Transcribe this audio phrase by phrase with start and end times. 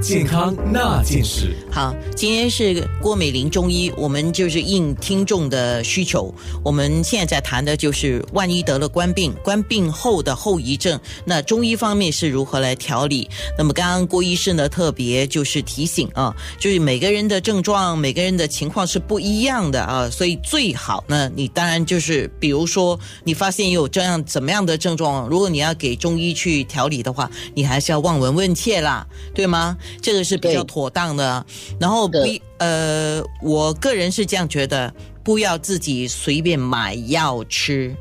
[0.00, 1.54] 健康那件事。
[1.70, 6.34] 好，今天是郭美玲中医，我们就是应听众的需求，
[6.64, 13.28] 我们现在在谈的就是万一得了官病，官病后的后遗症，那中医方面是如何来调理？
[13.58, 29.76] 那么刚刚郭医师呢特别就是提醒啊，就是每个人的症状、每个人的情况是不一样的啊，所以最好呢，你当然就是比如说你发现有这样怎么样的症状，如果你要给中医去调理的话，你还是要望闻问切啦，对吗？
[30.02, 31.44] 这个是比较妥当的。
[31.78, 32.18] 然后不
[32.58, 34.92] 呃，我个人是这样觉得，
[35.24, 37.94] 不要自己随便买药吃。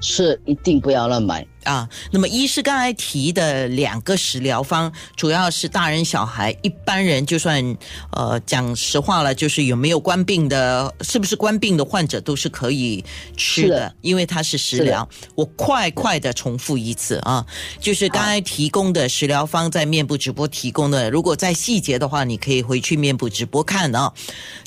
[0.00, 1.46] 是一定不要乱买。
[1.64, 7.76] 啊，那么一是刚才提的两个食疗方，主要是大人小孩，一般人就算
[8.12, 13.04] 呃讲实话了，就是有没有官病的，是不是官病的患者都是可以
[13.36, 15.08] 吃的，的因为它是食疗。
[15.34, 17.44] 我快快的重复一次啊，
[17.80, 24.12] 就是刚才提供的食疗方在面部直播提供的，如果在细节的话，你可以回去面部直播看啊。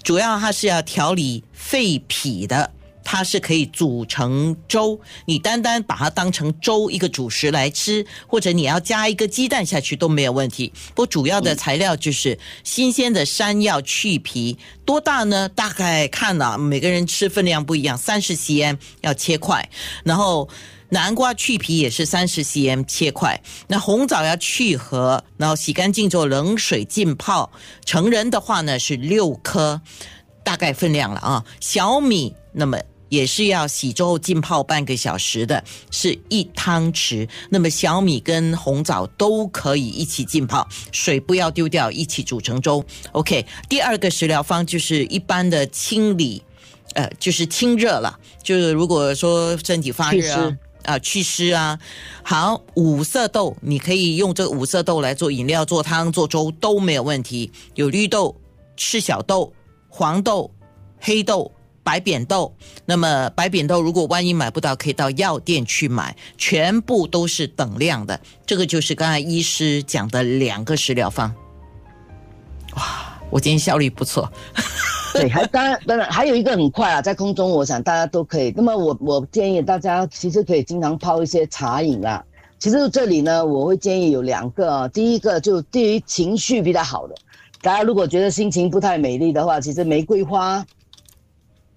[0.03, 2.69] 主要它是要调理肺脾的。
[3.11, 10.71] 它是可以煮成粥，你单单把它当成粥一个主食来吃，或者你要加一个鸡蛋下去都没有问题。
[10.93, 15.49] 不主要的材料就是新鲜的山药去皮，多大呢？
[15.49, 19.67] 大概看了、每个人吃分量不一样，三十 cm 要切块，
[20.03, 20.47] 然后。
[20.91, 27.51] 南瓜去皮也是三十 cm 切块，那红枣要去核，然后洗干净之后冷水浸泡。
[27.85, 29.81] 成人的话呢是六颗，
[30.43, 31.45] 大概分量了啊。
[31.59, 37.27] 小米那么也是要洗之后浸泡半个小时的，是一汤匙。
[37.49, 42.83] 那么小米跟红枣都可以一起浸泡，水不要丢掉，一起煮成粥。
[43.11, 46.41] OK，第二个食疗方就是一般的清理，
[46.93, 48.17] 呃，就是清热了。
[48.41, 50.57] 就是如果说身体发热啊。
[50.83, 51.77] 啊，祛湿啊，
[52.23, 57.51] 好，五色豆你可以用这个五色豆来做饮料、做汤、做粥都没有问题。
[57.75, 58.35] 有绿豆、
[58.77, 59.53] 赤小豆、
[59.89, 60.49] 黄豆、
[60.97, 61.51] 黑豆、
[61.89, 62.53] 白扁豆。
[62.85, 68.19] 那么白扁豆如果万一买不到，可以到药店去买，全部都是等量的。
[68.45, 71.33] 这个就是刚才医师讲的两个食疗方。
[72.75, 74.31] 哇，我今天效率不错。
[75.15, 78.53] 对，还当然当然还有一个很快啊，在空中，我想大家都可以。
[78.55, 82.23] 那么我我建议大家其实可以经常泡一些茶饮啦。
[82.59, 87.15] 其实这里呢，我会建议有两个啊，第一个就对于情绪比较好的，
[87.63, 90.63] 大家如果觉得心情不太美丽的话，其实玫瑰花、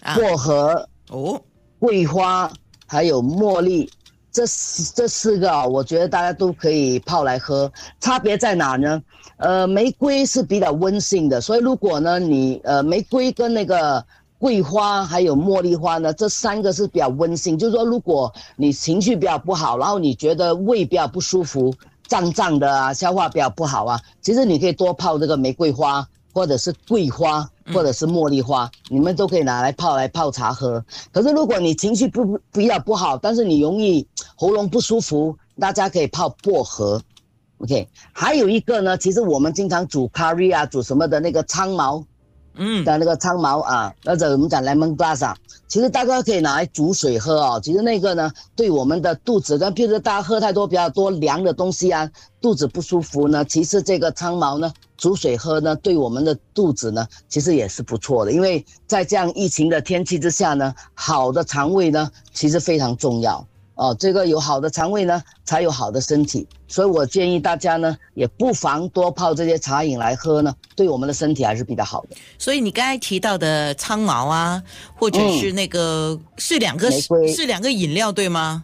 [0.03, 1.41] 薄荷、哦，
[1.79, 2.51] 桂花
[2.87, 3.89] 还有茉莉，
[4.33, 7.71] 这四这四个啊，我觉得大家都可以泡来喝。
[8.01, 9.01] 差别在哪呢？
[9.37, 14.05] 呃，玫瑰是比较温性的，所以如果呢你呃玫瑰跟那个
[14.39, 21.73] 桂花还有茉莉花呢，这三个是比较温性，就是说如果你情绪比较不好，然后你觉得胃比较不舒服、
[22.07, 26.07] 胀胀的啊，消化比较不好啊，其实你可以多泡这个玫瑰花。
[26.32, 30.84] 或者是桂花，或者是茉莉花，你们都可以拿来泡来泡茶喝。
[31.12, 34.06] 可是如果你情绪不不比较不好，但是你容易
[34.37, 37.00] 喉咙不舒服，大家可以泡薄荷。
[37.59, 42.04] OK，还有一个呢，其实我们经常煮 curry 啊，煮什么的那个苍毛
[42.54, 45.34] 嗯，的那个苍毛啊，或者我们讲 lemon grass 啊，
[45.69, 47.60] 其实大家可以拿来煮水喝哦。
[47.62, 52.10] 其实那个呢，对我们的肚子，那譬如说大家喝太多比较多凉的东西啊，
[52.41, 54.71] 肚子不舒服呢，其实这个苍毛呢，
[55.03, 58.31] 煮水喝呢，对我们的肚子呢，其实也是不错的。
[58.31, 63.93] 因为在这样疫情的天气之下呢，好的肠胃呢，其实非常重要哦。
[63.99, 66.47] 这个有好的肠胃呢，才有好的身体。
[66.69, 72.11] 所以我建议大家呢，也不妨多泡这些茶饮来喝呢，对我们的身体还是比较好的。
[72.39, 74.63] 所以你刚才提到的苍毛啊，
[74.95, 76.89] 或者是那个、是两个
[77.27, 78.63] 是两个饮料对吗？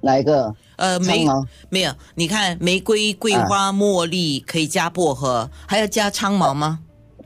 [0.00, 0.54] 哪一个？
[0.78, 6.78] 呃，没有没有，你看玫瑰、桂花、茉莉可以加薄荷，还要加苍毛吗？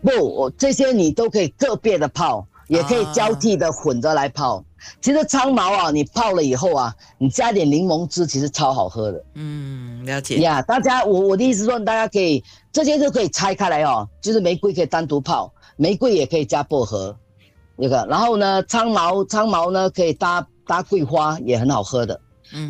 [0.02, 4.64] 不，我这些你都可以个别的泡，也可以交替的混着来泡。
[5.00, 10.38] 其实苍毛啊，你泡了以后啊，你加点柠檬汁，其实超好喝的嗯，了解。
[10.38, 10.60] 呀。
[10.62, 12.42] 大家，我我的意思说，大家可以
[12.72, 17.14] 这些都可以拆开来哦，就是玫瑰可以单独泡，玫瑰也可以加薄荷，
[17.76, 22.18] 那个，然后呢，苍毛苍毛呢可以搭搭桂花，也很好喝的。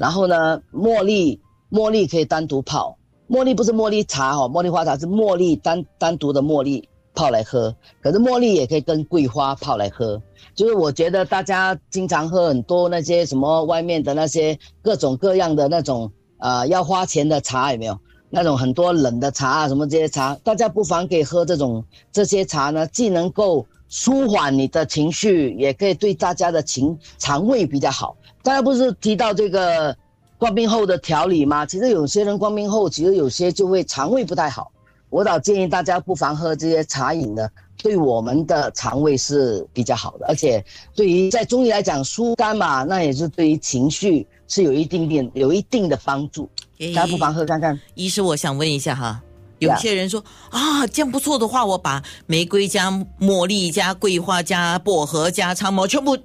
[0.00, 1.40] 然后呢，茉莉
[1.70, 2.96] 茉莉可以单独泡，
[3.28, 10.20] 茉莉不是茉莉茶哦，茉莉花茶是茉莉单单独的茉莉泡来喝，可是茉莉也可以跟桂花泡来喝。
[10.54, 17.98] 就是我觉得大家经常喝很多那些什么外面的那些各种各样的那种呃要花钱的茶有没有？
[18.34, 28.16] 那种很多冷的茶啊什么这些茶，大家不妨可以喝这种这些茶呢，既能够舒缓你的情绪，也可以对大家的情肠胃比较好。
[28.42, 29.94] 大家不是提到这个
[30.38, 34.72] 冠病后的调理吗，其实有些人冠病后，其实有些就会肠胃不太好。
[35.10, 37.46] 我倒建议大家不妨喝这些茶饮呢，
[37.76, 40.64] 对我们的肠胃是比较好的，而且
[40.96, 46.48] 对于在中医来讲疏肝嘛，那也是对于情绪是有一定点有一定的帮助。
[46.94, 47.78] 大家不妨喝看看。
[47.94, 49.22] 医师，我想问一下哈，
[49.66, 56.18] 有些人说啊，这样不错的话，我把玫瑰加茉莉加桂花加薄荷加苍毛全部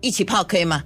[0.00, 0.82] 一起泡可以吗？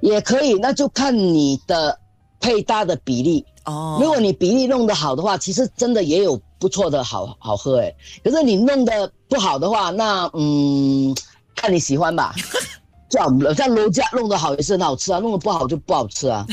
[0.00, 1.98] 也可以，那就看你的
[2.40, 3.44] 配搭的比例。
[3.64, 7.94] 哦，如果你比例弄得好的话，其实真的也有不错的好好喝哎。
[8.24, 11.14] 可是你弄得不好的话，那嗯，
[11.54, 12.34] 看你喜欢吧。
[13.10, 16.46] 像像罗家弄得好也是很好吃啊，弄得不好就不好吃啊，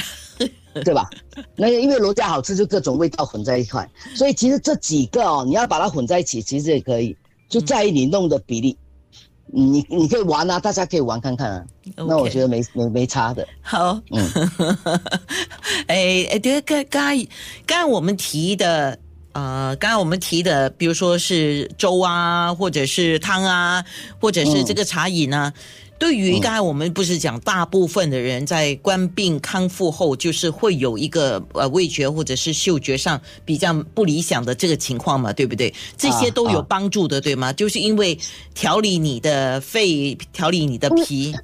[0.84, 1.10] 对吧？
[1.56, 3.90] 那因为罗家好吃，就各种味道混在一块。
[4.14, 7.16] 所以其实这几个哦，你要把它混在一起，其实也可以，
[7.48, 8.78] 就在于你弄的比例。
[9.48, 11.66] 你你可以玩啊，大家可以玩看看啊。
[11.96, 13.48] 那我觉得没没没差的。
[13.62, 14.30] 好，嗯，
[15.88, 17.28] 哎哎，对，刚刚刚
[17.68, 18.98] 刚我们提的，
[19.36, 23.84] 呃，刚刚我们提的，比如说是粥啊，或者是汤啊，
[24.18, 25.54] 或者是这个茶饮啊。
[26.00, 35.74] 对于刚才我们不是讲，大部分的人在关病康复后，就是会有一个呃味觉或者是嗅觉上比较不理想的这个情况嘛，对不对？
[35.98, 37.52] 这些都有帮助的，对吗？
[37.52, 38.18] 就是因为
[38.54, 41.36] 调理你的肺，调理你的脾。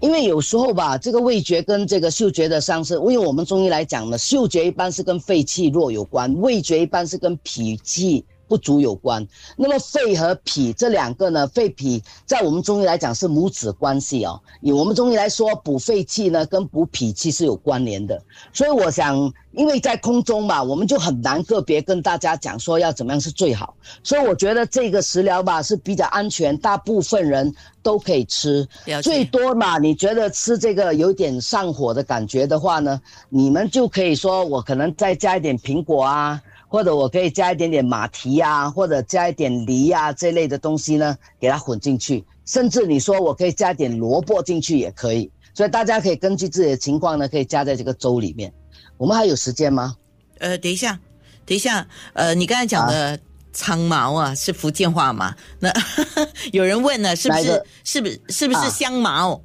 [0.00, 8.24] 因为有时候吧，这个味觉跟这个嗅觉的丧失，因为我们中医来讲呢，嗅觉一般是跟肺气弱有关，味觉一般是跟脾气。
[8.48, 9.26] 不足有关，
[9.56, 11.46] 那么肺和脾这两个呢？
[11.48, 14.40] 肺脾在我们中医来讲是母子关系哦。
[14.60, 18.20] 以我们中医来说，补肺气呢跟补脾气是有关联的。
[18.52, 19.16] 所以我想，
[19.52, 23.74] 因为在空中嘛，我们就很难个别跟大家讲说要怎么样是最好。
[24.02, 27.52] 所以我觉得这个食疗吧是比较安全，大部分人
[27.82, 28.66] 都可以吃。
[29.02, 36.40] 最多嘛，你觉得吃这个有点上火的感觉的话呢，你们就可以说我可能再加一点苹果啊。
[36.68, 42.24] 或者我可以加一点点马蹄呀，或者加一点梨呀这类的东西呢，给它混进去。
[42.44, 45.30] 甚至你说我可以加点萝卜进去也可以。
[45.54, 48.52] 所以大家可以根据自己的情况呢，可以加在这个粥里面。
[48.98, 49.96] 我们还有时间吗？
[50.38, 50.98] 呃，等一下，
[51.46, 53.18] 等一下，呃，你刚才讲的
[53.52, 55.34] 苍毛啊，是福建话吗？
[55.58, 55.72] 那
[56.52, 57.64] 有人问了，是不是？
[57.84, 58.20] 是不是？
[58.28, 59.40] 是不是香茅？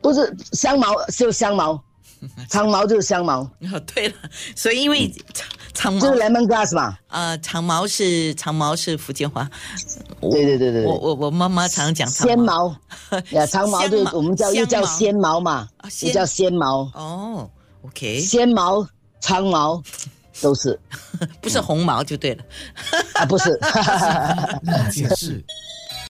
[0.00, 1.82] 不是香茅，就香茅。
[2.48, 3.40] 长毛就是香茅。
[3.72, 4.14] 哦，对了，
[4.56, 5.12] 所以因为。
[5.74, 6.96] 长毛就是 lemon grass 嘛？
[7.08, 9.48] 啊，长毛是长毛是福建话。
[10.20, 12.74] 对对对对我我我妈妈常讲长毛，
[13.30, 15.68] 呀，长毛就我们叫又叫仙毛嘛，
[16.02, 16.82] 又叫仙毛。
[16.94, 17.50] 哦
[17.86, 18.86] ，OK，仙毛、
[19.20, 19.82] 长毛
[20.40, 20.78] 都是，
[21.40, 22.44] 不是红毛就对了。
[23.14, 23.58] 啊，不是。
[24.62, 25.44] 那件事。